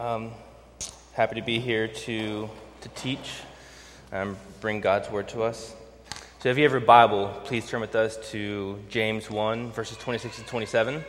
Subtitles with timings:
[0.00, 0.30] Um,
[1.12, 2.48] happy to be here to,
[2.80, 3.34] to teach
[4.10, 5.74] and bring God's word to us.
[6.38, 10.38] So, if you have your Bible, please turn with us to James 1, verses 26
[10.38, 11.04] to 27.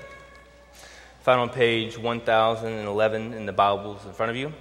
[1.21, 4.51] Found on page 1011 in the Bibles in front of you.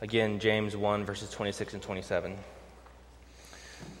[0.00, 2.36] Again, James 1, verses 26 and 27.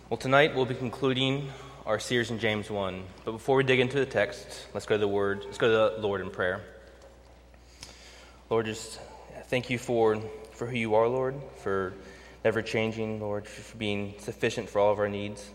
[0.08, 1.50] Well, tonight we'll be concluding
[1.84, 3.02] our series in James 1.
[3.24, 5.42] But before we dig into the text, let's go to the Word.
[5.46, 6.62] Let's go to the Lord in prayer.
[8.50, 8.98] Lord, just
[9.44, 11.94] thank you for, for who you are, Lord, for
[12.44, 15.48] never changing, Lord, for being sufficient for all of our needs.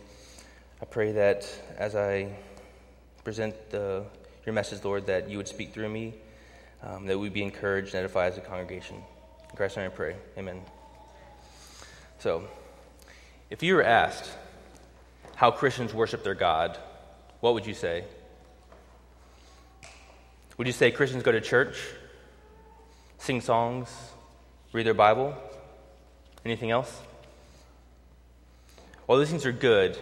[0.82, 1.46] I pray that
[1.78, 2.30] as I
[3.26, 4.06] present the,
[4.46, 6.14] your message, Lord, that you would speak through me,
[6.84, 8.96] um, that we be encouraged and edified as a congregation.
[8.96, 10.16] In Christ's name I pray.
[10.38, 10.62] Amen.
[12.20, 12.48] So,
[13.50, 14.32] if you were asked
[15.36, 16.78] how Christians worship their God,
[17.42, 18.06] what would you say?
[20.58, 21.76] Would you say Christians go to church?
[23.26, 23.90] Sing songs,
[24.72, 25.36] read their Bible?
[26.46, 27.02] Anything else?
[29.08, 29.98] While these things are good,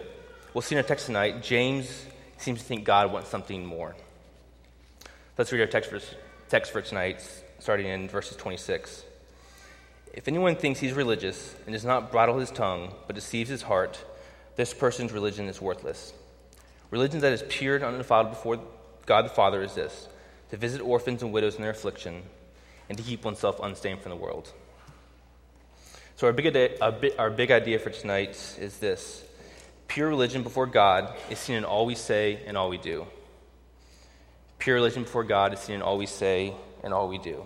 [0.54, 2.06] we'll see in our text tonight, James
[2.38, 3.96] seems to think God wants something more.
[5.38, 6.02] Let's read our text for,
[6.50, 7.26] text for tonight,
[7.60, 9.06] starting in verses 26.
[10.14, 14.04] If anyone thinks he's religious and does not bridle his tongue, but deceives his heart,
[14.58, 16.12] this person's religion is worthless.
[16.92, 18.60] Religion that is pure and undefiled before
[19.06, 20.10] God the Father is this
[20.50, 22.24] to visit orphans and widows in their affliction
[22.90, 24.52] and to keep oneself unstained from the world.
[26.16, 29.24] So, our big, idea, our big idea for tonight is this
[29.88, 33.06] pure religion before God is seen in all we say and all we do.
[34.60, 37.46] Pure religion before God is seen in all we say and all we do.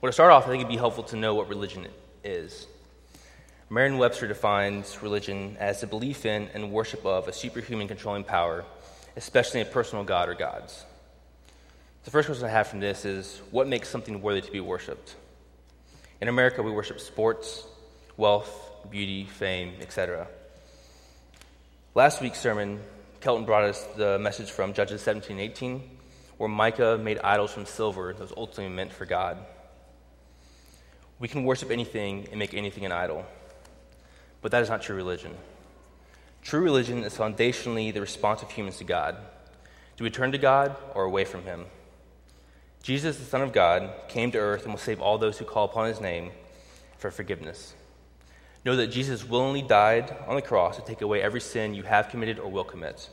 [0.00, 1.86] Well, to start off, I think it'd be helpful to know what religion
[2.22, 2.66] is.
[3.70, 8.64] Merriam Webster defines religion as the belief in and worship of a superhuman controlling power,
[9.16, 10.84] especially a personal God or gods.
[12.04, 15.14] The first question I have from this is what makes something worthy to be worshiped?
[16.20, 17.66] In America, we worship sports,
[18.18, 18.50] wealth,
[18.90, 20.28] beauty, fame, etc.
[21.94, 22.78] Last week's sermon,
[23.22, 25.82] Kelton brought us the message from Judges 17 18,
[26.36, 29.38] where Micah made idols from silver that was ultimately meant for God.
[31.18, 33.24] We can worship anything and make anything an idol,
[34.42, 35.34] but that is not true religion.
[36.42, 39.16] True religion is foundationally the response of humans to God.
[39.96, 41.64] Do we turn to God or away from Him?
[42.84, 45.64] Jesus, the Son of God, came to earth and will save all those who call
[45.64, 46.30] upon his name
[46.98, 47.72] for forgiveness.
[48.62, 52.10] Know that Jesus willingly died on the cross to take away every sin you have
[52.10, 53.08] committed or will commit.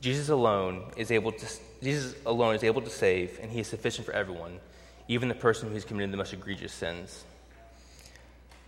[0.00, 1.46] Jesus alone is able to,
[1.82, 4.60] Jesus alone is able to save, and he is sufficient for everyone,
[5.08, 7.24] even the person who has committed the most egregious sins.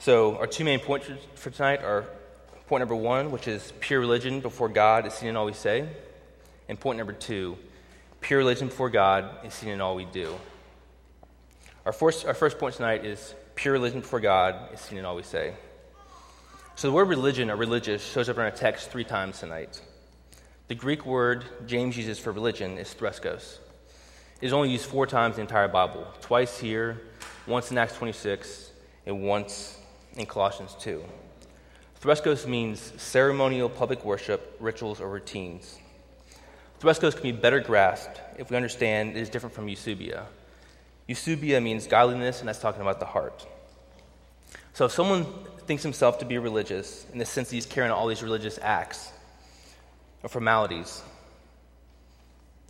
[0.00, 2.04] So, our two main points for tonight are
[2.66, 5.88] point number one, which is pure religion before God is seen in all we say,
[6.68, 7.56] and point number two,
[8.20, 10.34] Pure religion before God is seen in all we do.
[11.86, 15.16] Our first, our first point tonight is pure religion before God is seen in all
[15.16, 15.54] we say.
[16.76, 19.80] So the word religion or religious shows up in our text three times tonight.
[20.68, 23.58] The Greek word James uses for religion is threskos.
[24.40, 27.00] It is only used four times in the entire Bible twice here,
[27.46, 28.70] once in Acts 26,
[29.06, 29.78] and once
[30.16, 31.02] in Colossians 2.
[32.00, 35.78] Threskos means ceremonial public worship, rituals, or routines.
[36.80, 40.24] Threskos can be better grasped if we understand it is different from eusebia.
[41.08, 43.46] Eusebia means godliness, and that's talking about the heart.
[44.72, 45.26] So if someone
[45.66, 49.12] thinks himself to be religious, in the sense that he's carrying all these religious acts
[50.22, 51.02] or formalities,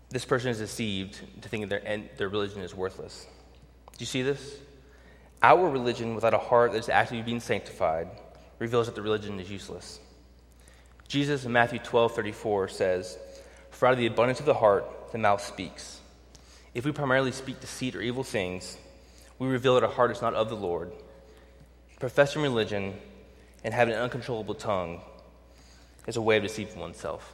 [0.08, 3.26] this person is deceived to think their, their religion is worthless.
[3.92, 4.56] Do you see this?
[5.40, 8.08] Outward religion without a heart that is actively being sanctified
[8.58, 10.00] reveals that the religion is useless.
[11.06, 13.18] Jesus in Matthew 12 34 says,
[13.80, 16.00] for out of the abundance of the heart, the mouth speaks.
[16.74, 18.76] If we primarily speak deceit or evil things,
[19.38, 20.92] we reveal that our heart is not of the Lord.
[21.98, 22.92] Professing religion
[23.64, 25.00] and having an uncontrollable tongue
[26.06, 27.32] is a way of deceiving oneself.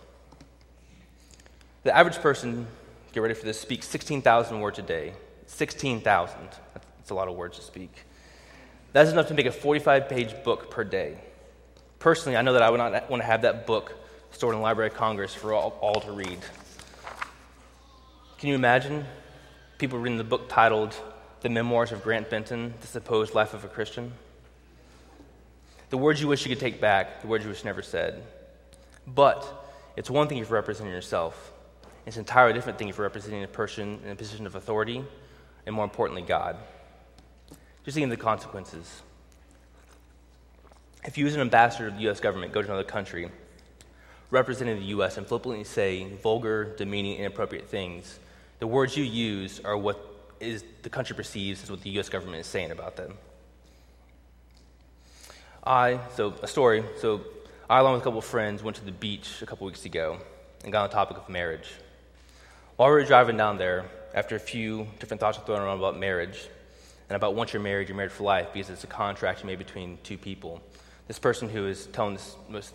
[1.83, 2.69] The average person,
[3.11, 5.15] get ready for this, speaks 16,000 words a day.
[5.47, 6.37] 16,000.
[6.75, 7.91] That's a lot of words to speak.
[8.93, 11.19] That's enough to make a 45 page book per day.
[11.99, 14.63] Personally, I know that I would not want to have that book stored in the
[14.63, 16.39] Library of Congress for all, all to read.
[18.39, 19.05] Can you imagine
[19.79, 20.95] people reading the book titled
[21.41, 24.13] The Memoirs of Grant Benton, The Supposed Life of a Christian?
[25.89, 28.23] The words you wish you could take back, the words you wish never said.
[29.07, 29.47] But
[29.97, 31.53] it's one thing if you're representing yourself.
[32.05, 35.03] It's an entirely different thing if you're representing a person in a position of authority,
[35.65, 36.57] and more importantly, God.
[37.85, 39.03] Just think of the consequences.
[41.05, 42.21] If you, as an ambassador of the U.S.
[42.21, 43.31] government, go to another country
[44.31, 45.17] representing the U.S.
[45.17, 48.19] and flippantly say vulgar, demeaning, inappropriate things,
[48.59, 50.01] the words you use are what
[50.41, 52.09] is the country perceives as what the U.S.
[52.09, 53.15] government is saying about them.
[55.65, 57.23] I, so a story, so
[57.69, 60.19] I, along with a couple of friends, went to the beach a couple weeks ago
[60.63, 61.69] and got on the topic of marriage.
[62.77, 65.99] While we were driving down there, after a few different thoughts were thrown around about
[65.99, 66.49] marriage
[67.09, 69.59] and about once you're married, you're married for life because it's a contract you made
[69.59, 70.61] between two people,
[71.09, 72.73] this person who is telling this,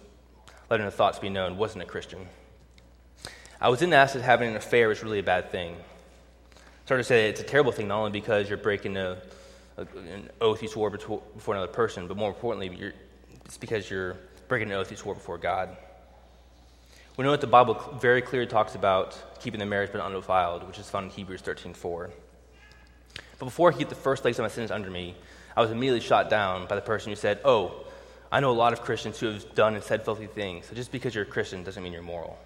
[0.71, 2.25] letting the thoughts be known, wasn't a Christian.
[3.59, 5.75] I was then asked if having an affair is really a bad thing.
[6.85, 9.18] Started to say it's a terrible thing, not only because you're breaking a,
[9.75, 12.94] a, an oath you swore before another person, but more importantly,
[13.44, 14.15] it's because you're
[14.47, 15.75] breaking an oath you swore before God.
[17.18, 20.79] We know that the Bible very clearly talks about keeping the marriage but undefiled, which
[20.79, 22.09] is found in Hebrews 13:4.
[23.39, 25.15] But before I get the first legs of my sentence under me,
[25.56, 27.85] I was immediately shot down by the person who said, "Oh,
[28.31, 30.68] I know a lot of Christians who have done and said filthy things.
[30.68, 32.39] So just because you're a Christian doesn't mean you're moral."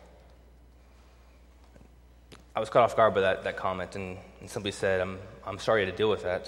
[2.55, 5.59] I was caught off guard by that, that comment and, and simply said, I'm, I'm
[5.59, 6.45] sorry to deal with that.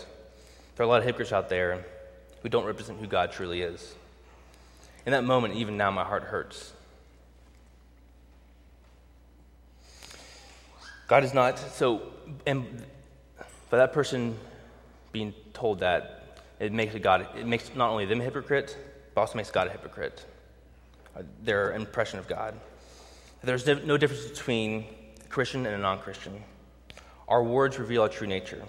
[0.76, 1.84] There are a lot of hypocrites out there
[2.42, 3.94] who don't represent who God truly is.
[5.06, 6.72] In that moment, even now, my heart hurts.
[11.08, 12.04] God is not, so,
[12.46, 12.66] and
[13.70, 14.38] by that person
[15.12, 18.78] being told that, it makes God, it makes not only them hypocrite,
[19.18, 20.24] but also makes God a hypocrite.
[21.16, 22.54] Uh, their impression of God.
[23.42, 24.86] There's no difference between
[25.26, 26.44] a Christian and a non Christian.
[27.28, 28.62] Our words reveal our true nature.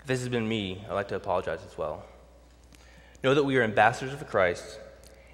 [0.00, 2.04] If this has been me, I'd like to apologize as well.
[3.24, 4.78] Know that we are ambassadors of Christ,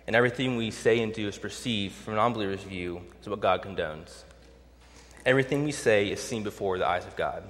[0.06, 3.62] and everything we say and do is perceived from an unbeliever's view as what God
[3.62, 4.22] condones.
[5.26, 7.42] Everything we say is seen before the eyes of God.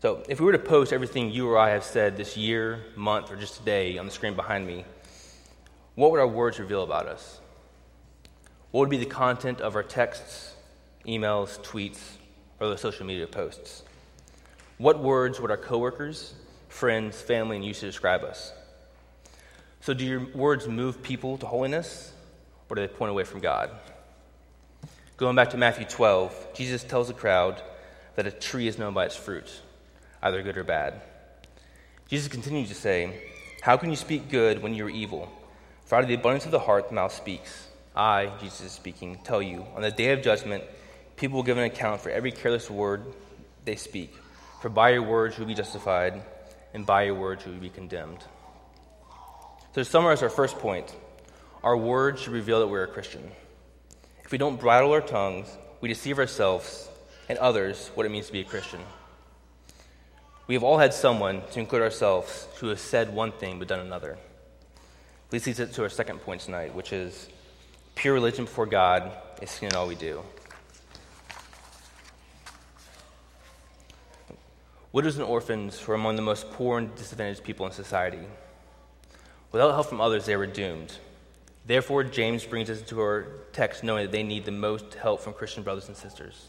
[0.00, 3.30] So, if we were to post everything you or I have said this year, month,
[3.30, 4.86] or just today on the screen behind me,
[5.94, 7.38] what would our words reveal about us?
[8.70, 10.54] What would be the content of our texts,
[11.06, 12.00] emails, tweets,
[12.58, 13.82] or those social media posts?
[14.78, 16.32] What words would our coworkers,
[16.70, 18.54] friends, family, and use to describe us?
[19.82, 22.14] So, do your words move people to holiness,
[22.70, 23.70] or do they point away from God?
[25.18, 27.60] Going back to Matthew 12, Jesus tells the crowd
[28.14, 29.60] that a tree is known by its fruit,
[30.22, 31.00] either good or bad.
[32.08, 33.20] Jesus continues to say,
[33.62, 35.30] How can you speak good when you are evil?
[35.84, 37.68] For out of the abundance of the heart, the mouth speaks.
[37.94, 40.64] I, Jesus is speaking, tell you, on the day of judgment,
[41.20, 43.04] People will give an account for every careless word
[43.66, 44.16] they speak.
[44.62, 46.22] For by your words you will be justified,
[46.72, 48.24] and by your words you will be condemned.
[49.74, 50.96] So, to summarize our first point,
[51.62, 53.30] our words should reveal that we're a Christian.
[54.24, 56.88] If we don't bridle our tongues, we deceive ourselves
[57.28, 58.80] and others what it means to be a Christian.
[60.50, 63.78] We have all had someone, to include ourselves, who has said one thing but done
[63.78, 64.18] another.
[65.28, 67.28] This leads us to our second point tonight, which is
[67.94, 70.24] pure religion before God is seen in all we do.
[74.90, 78.26] Widows and orphans were among the most poor and disadvantaged people in society.
[79.52, 80.96] Without help from others, they were doomed.
[81.64, 85.32] Therefore, James brings us into our text knowing that they need the most help from
[85.32, 86.48] Christian brothers and sisters.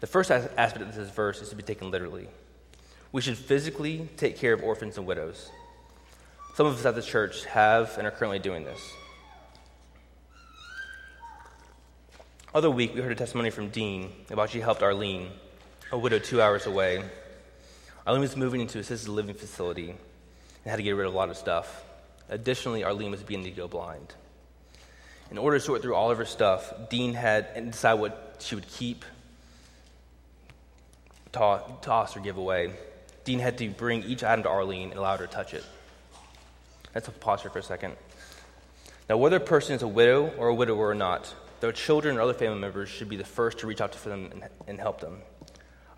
[0.00, 2.26] The first aspect of this verse is to be taken literally.
[3.12, 5.50] We should physically take care of orphans and widows.
[6.54, 8.80] Some of us at the church have and are currently doing this.
[12.54, 15.30] Other week, we heard a testimony from Dean about she helped Arlene
[15.92, 17.02] a widow two hours away.
[18.06, 19.98] Arlene was moving into an assisted living facility and
[20.70, 21.84] had to get rid of a lot of stuff.
[22.28, 24.14] Additionally, Arlene was beginning to go blind.
[25.30, 28.54] In order to sort through all of her stuff, Dean had and decide what she
[28.54, 29.04] would keep,
[31.32, 32.72] toss, or give away.
[33.24, 35.64] Dean had to bring each item to Arlene and allow her to touch it.
[36.94, 37.96] Let's pause here for a second.
[39.08, 42.22] Now, whether a person is a widow or a widower or not, their children or
[42.22, 45.00] other family members should be the first to reach out to them and, and help
[45.00, 45.18] them.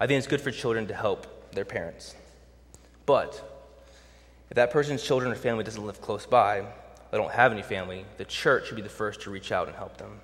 [0.00, 2.14] I think it's good for children to help their parents.
[3.06, 3.40] But
[4.50, 6.64] if that person's children or family doesn't live close by,
[7.10, 9.76] they don't have any family, the church should be the first to reach out and
[9.76, 10.20] help them.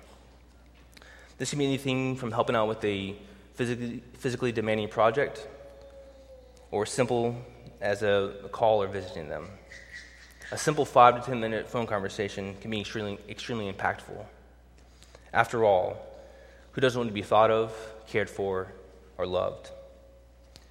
[1.37, 3.15] This can be anything from helping out with a
[3.53, 5.47] physically, physically demanding project
[6.71, 7.35] or simple
[7.81, 9.47] as a, call or visiting them.
[10.51, 14.25] A simple five to ten minute phone conversation can be extremely, extremely impactful.
[15.31, 15.97] After all,
[16.71, 17.73] who doesn't want to be thought of,
[18.07, 18.71] cared for,
[19.17, 19.69] or loved.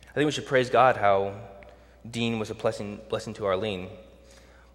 [0.08, 1.34] I think we should praise God how
[2.10, 3.88] Dean was a blessing, blessing to Arlene.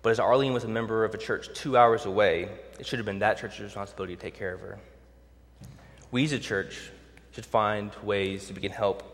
[0.02, 2.50] But as Arlene was a member of a church two hours away,
[2.80, 4.80] it should have been that church's responsibility to take care of her.
[6.12, 6.92] We as a church
[7.32, 9.13] should find ways to begin help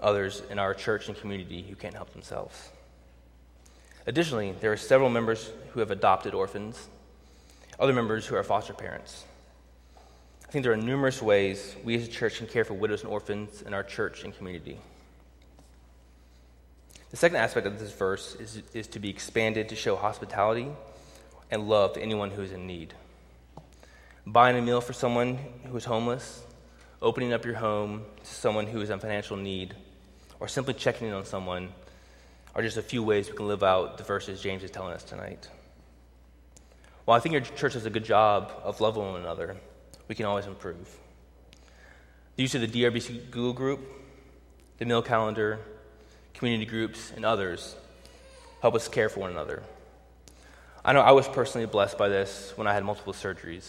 [0.00, 2.70] others in our church and community who can't help themselves.
[4.06, 6.88] Additionally, there are several members who have adopted orphans,
[7.78, 9.24] other members who are foster parents
[10.54, 13.10] I think there are numerous ways we as a church can care for widows and
[13.10, 14.78] orphans in our church and community.
[17.10, 20.68] The second aspect of this verse is, is to be expanded to show hospitality
[21.50, 22.94] and love to anyone who is in need.
[24.24, 26.44] Buying a meal for someone who is homeless,
[27.02, 29.74] opening up your home to someone who is in financial need,
[30.40, 31.70] or simply checking in on someone
[32.54, 35.02] are just a few ways we can live out the verses James is telling us
[35.02, 35.48] tonight.
[37.04, 39.56] While I think your church does a good job of loving one another,
[40.08, 40.98] we can always improve.
[42.36, 43.80] The use of the DRBC Google group,
[44.78, 45.58] the meal calendar,
[46.32, 47.76] community groups, and others
[48.60, 49.62] help us care for one another.
[50.84, 53.68] I know I was personally blessed by this when I had multiple surgeries.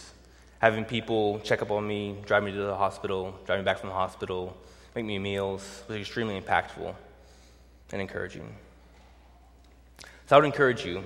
[0.59, 3.89] Having people check up on me, drive me to the hospital, drive me back from
[3.89, 4.55] the hospital,
[4.95, 6.95] make me meals was extremely impactful
[7.91, 8.55] and encouraging.
[10.27, 11.03] So I would encourage you,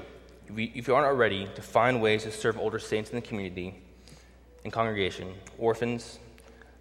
[0.56, 3.76] if you aren't already, to find ways to serve older saints in the community
[4.64, 6.20] and congregation, orphans,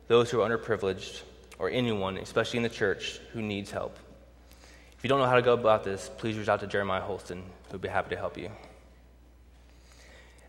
[0.06, 1.22] those who are underprivileged,
[1.58, 3.98] or anyone, especially in the church, who needs help.
[4.96, 7.42] If you don't know how to go about this, please reach out to Jeremiah Holston,
[7.70, 8.50] who'd be happy to help you.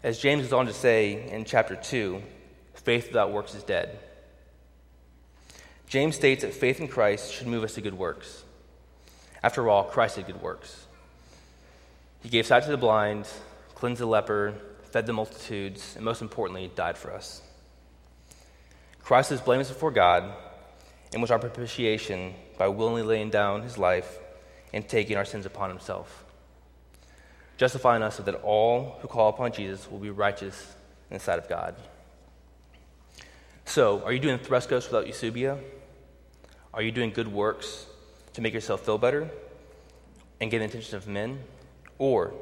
[0.02, 2.22] As James goes on to say in chapter 2,
[2.74, 4.00] faith without works is dead.
[5.88, 8.44] James states that faith in Christ should move us to good works.
[9.44, 10.86] After all, Christ did good works.
[12.22, 13.28] He gave sight to the blind,
[13.76, 14.54] cleansed the leper,
[14.92, 17.42] fed the multitudes, and most importantly, died for us.
[19.02, 20.32] Christ is blameless before God
[21.12, 24.20] and was our propitiation by willingly laying down his life
[24.74, 26.24] and taking our sins upon himself,
[27.60, 30.74] justifying us so that all who call upon Jesus will be righteous
[31.12, 31.76] in the sight of God.
[33.66, 35.60] So, are you doing Threskos without Eusebia?
[36.74, 37.86] Are you doing good works
[38.34, 39.30] to make yourself feel better
[40.40, 41.42] and get the attention of men?
[41.98, 42.34] Or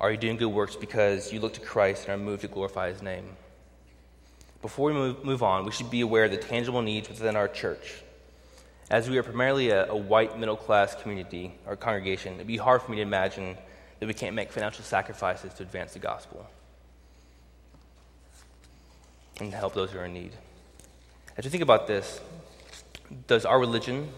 [0.00, 2.88] are you doing good works because you look to Christ and are moved to glorify
[2.88, 3.36] his name?
[4.62, 7.48] Before we move, move on, we should be aware of the tangible needs within our
[7.48, 8.02] church.
[8.88, 12.80] As we are primarily a, a white middle class community or congregation, it'd be hard
[12.80, 13.58] for me to imagine
[14.02, 16.44] that we can't make financial sacrifices to advance the gospel
[19.38, 20.32] and help those who are in need.
[21.36, 22.20] As you think about this,
[23.28, 24.08] does our religion,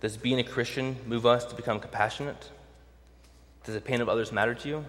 [0.00, 2.48] does being a Christian move us to become compassionate?
[3.64, 4.84] Does the pain of others matter to you?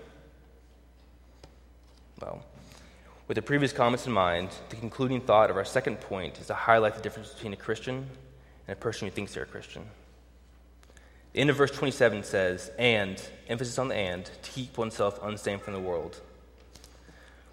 [2.22, 2.42] Well,
[3.28, 6.54] with the previous comments in mind, the concluding thought of our second point is to
[6.54, 8.08] highlight the difference between a Christian
[8.70, 9.86] and a person who thinks they're a Christian.
[11.34, 15.62] The end of verse 27 says, and, emphasis on the and, to keep oneself unstained
[15.62, 16.20] from the world.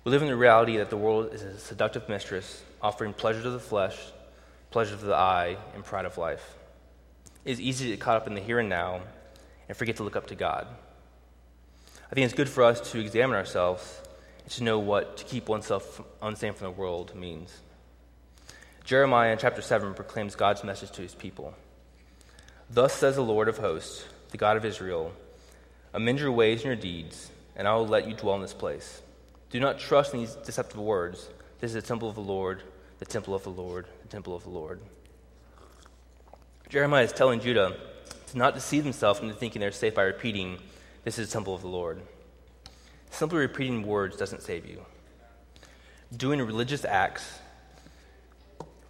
[0.05, 3.51] We live in the reality that the world is a seductive mistress, offering pleasure to
[3.51, 3.99] the flesh,
[4.71, 6.55] pleasure to the eye, and pride of life.
[7.45, 9.01] It is easy to get caught up in the here and now
[9.69, 10.67] and forget to look up to God.
[12.11, 14.01] I think it's good for us to examine ourselves
[14.45, 17.61] and to know what to keep oneself unstained from the world means.
[18.85, 21.53] Jeremiah in chapter 7 proclaims God's message to his people.
[22.69, 25.13] Thus says the Lord of hosts, the God of Israel
[25.95, 29.01] Amend your ways and your deeds, and I will let you dwell in this place.
[29.49, 31.31] Do not trust in these deceptive words.
[31.59, 32.63] This is the temple of the Lord,
[32.99, 34.81] the temple of the Lord, the temple of the Lord.
[36.69, 37.77] Jeremiah is telling Judah
[38.27, 40.59] to not deceive themselves into thinking they're safe by repeating,
[41.05, 42.03] This is the temple of the Lord.
[43.11, 44.85] Simply repeating words doesn't save you.
[46.15, 47.39] Doing religious acts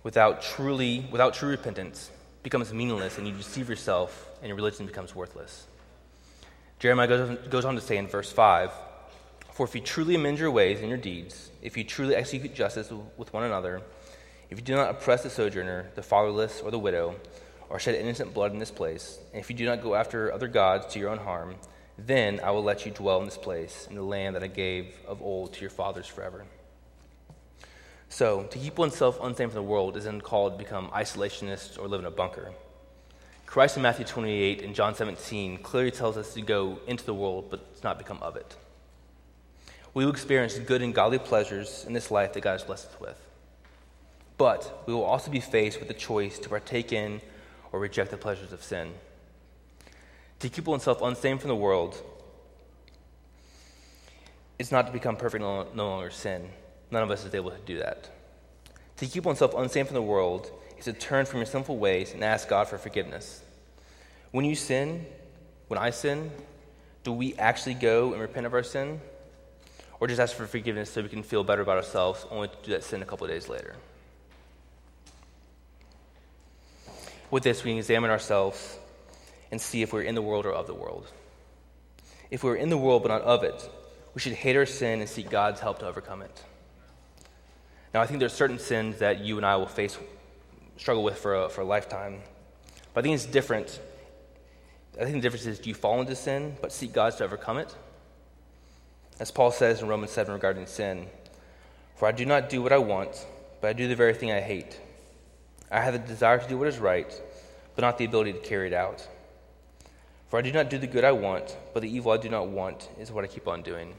[0.03, 2.11] without truly without true repentance
[2.47, 5.67] becomes meaningless and you deceive yourself and your religion becomes worthless.
[6.79, 8.71] Jeremiah goes on, goes on to say in verse 5
[9.53, 12.93] For if you truly amend your ways and your deeds, if you truly execute justice
[13.17, 13.83] with one another,
[14.49, 17.17] if you do not oppress the sojourner, the fatherless, or the widow,
[17.69, 20.47] or shed innocent blood in this place, and if you do not go after other
[20.47, 21.57] gods to your own harm,
[21.99, 24.95] then I will let you dwell in this place, in the land that I gave
[25.09, 26.47] of old to your fathers forever.
[28.09, 32.01] So, to keep oneself unstained from the world isn't called to become isolationist or live
[32.01, 32.53] in a bunker.
[33.47, 37.47] Christ in Matthew 28 and John 17 clearly tells us to go into the world,
[37.51, 38.57] but not become of it.
[39.95, 43.01] We will experience good and godly pleasures in this life that God has blessed us
[43.01, 43.21] with.
[44.37, 47.21] But we will also be faced with the choice to partake in
[47.73, 48.93] or reject the pleasures of sin.
[50.41, 52.03] To keep oneself unstained from the world
[54.59, 56.51] is not to become perfect no longer sin.
[56.91, 58.11] None of us is able to do that.
[58.99, 62.23] To keep oneself unstained from the world is to turn from your sinful ways and
[62.23, 63.43] ask God for forgiveness.
[64.31, 65.07] When you sin,
[65.69, 66.31] when I sin,
[67.03, 69.01] do we actually go and repent of our sin?
[69.99, 72.71] Or just ask for forgiveness so we can feel better about ourselves, only to do
[72.73, 73.77] that sin a couple days later?
[77.31, 78.79] With this, we can examine ourselves
[79.51, 81.07] and see if we're in the world or of the world.
[82.31, 83.69] If we're in the world but not of it,
[84.15, 86.45] we should hate our sin and seek God's help to overcome it.
[87.95, 89.99] Now, I think there's certain sins that you and I will face,
[90.77, 92.21] struggle with for a, for a lifetime.
[92.93, 93.81] But I think it's different
[94.99, 97.59] I think the difference is do you fall into sin but seek God to overcome
[97.59, 97.75] it?
[99.21, 101.07] As Paul says in Romans 7 regarding sin,
[101.97, 103.27] For I do not do what I want,
[103.61, 104.81] but I do the very thing I hate.
[105.71, 107.13] I have the desire to do what is right,
[107.75, 109.07] but not the ability to carry it out.
[110.29, 112.49] For I do not do the good I want, but the evil I do not
[112.49, 113.95] want is what I keep on doing.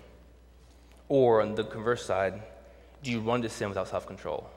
[1.10, 2.42] Or, on the converse side,
[3.04, 4.50] do you run to sin without self control?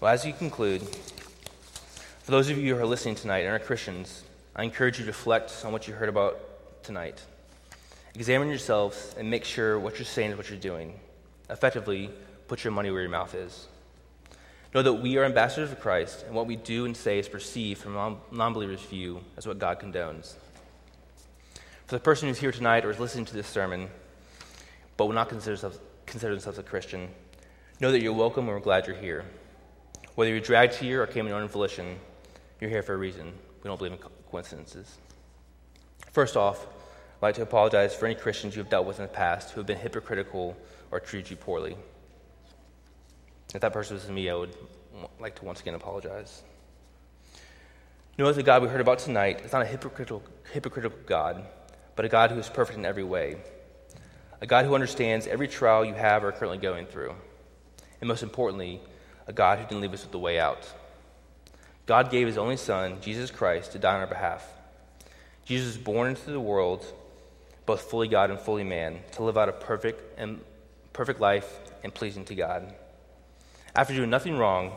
[0.00, 4.22] Well, as you conclude, for those of you who are listening tonight and are Christians,
[4.54, 7.22] I encourage you to reflect on what you heard about tonight.
[8.14, 10.98] Examine yourselves and make sure what you're saying is what you're doing.
[11.50, 12.10] Effectively,
[12.48, 13.68] put your money where your mouth is.
[14.74, 17.80] Know that we are ambassadors of Christ, and what we do and say is perceived
[17.80, 20.34] from a non believer's view as what God condones.
[21.86, 23.88] For the person who's here tonight or is listening to this sermon,
[24.96, 27.08] but will not consider themselves, consider themselves a Christian,
[27.80, 29.24] know that you're welcome and we're glad you're here.
[30.14, 31.98] Whether you're dragged here or came in your own volition,
[32.60, 33.32] you're here for a reason.
[33.62, 33.98] We don't believe in
[34.30, 34.96] coincidences.
[36.12, 36.66] First off,
[37.16, 39.60] I'd like to apologize for any Christians you have dealt with in the past who
[39.60, 40.56] have been hypocritical
[40.90, 41.76] or treated you poorly.
[43.54, 44.56] If that person was me, I would
[45.20, 46.42] like to once again apologize.
[48.16, 50.22] That the God we heard about tonight is not a hypocritical,
[50.52, 51.44] hypocritical God,
[51.96, 53.36] but a God who is perfect in every way.
[54.40, 57.14] A God who understands every trial you have or are currently going through.
[58.00, 58.80] And most importantly,
[59.26, 60.70] a God who didn't leave us with the way out.
[61.86, 64.46] God gave his only Son, Jesus Christ, to die on our behalf.
[65.44, 66.84] Jesus was born into the world,
[67.64, 70.40] both fully God and fully man, to live out a perfect and
[70.92, 72.74] perfect life and pleasing to God.
[73.74, 74.72] After doing nothing wrong,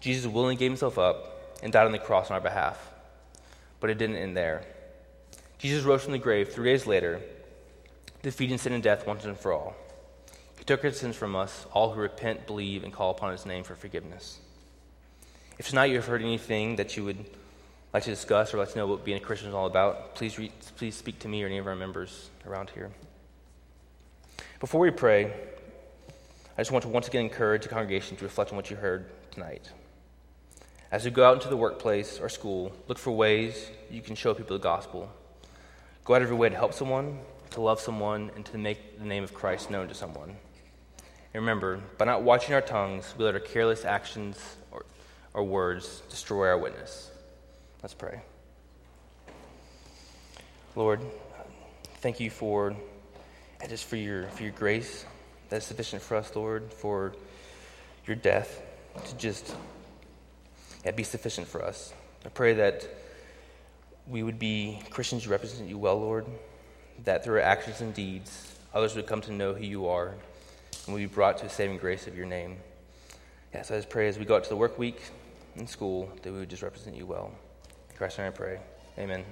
[0.00, 2.90] Jesus willingly gave himself up and died on the cross on our behalf.
[3.80, 4.64] But it didn't end there.
[5.58, 7.20] Jesus rose from the grave three days later,
[8.24, 9.76] defeating sin and death once and for all.
[10.58, 13.64] He took our sins from us, all who repent, believe, and call upon his name
[13.64, 14.38] for forgiveness.
[15.58, 17.22] If tonight you have heard anything that you would
[17.92, 20.38] like to discuss or like to know what being a Christian is all about, please,
[20.38, 22.90] re- please speak to me or any of our members around here.
[24.58, 28.56] Before we pray, I just want to once again encourage the congregation to reflect on
[28.56, 29.70] what you heard tonight.
[30.90, 34.32] As you go out into the workplace or school, look for ways you can show
[34.32, 35.12] people the gospel.
[36.06, 37.18] Go out of your way to help someone,
[37.54, 40.36] to love someone, and to make the name of Christ known to someone.
[41.32, 44.38] And remember, by not watching our tongues, we let our careless actions
[44.70, 44.84] or,
[45.32, 47.10] or words destroy our witness.
[47.82, 48.20] Let's pray.
[50.76, 51.00] Lord,
[52.00, 52.74] thank you for
[53.68, 55.04] just for your for your grace
[55.48, 57.14] that is sufficient for us, Lord, for
[58.06, 58.60] your death
[59.06, 59.54] to just
[60.84, 61.94] yeah, be sufficient for us.
[62.24, 62.88] I pray that
[64.06, 66.26] we would be Christians who represent you well, Lord,
[67.02, 70.14] that through our actions and deeds, others would come to know who you are
[70.86, 72.58] and we be brought to the saving grace of your name.
[73.52, 75.00] Yes, I just pray as we go out to the work week
[75.56, 77.32] in school that we would just represent you well.
[77.98, 78.58] Name I pray.
[78.98, 79.24] Amen.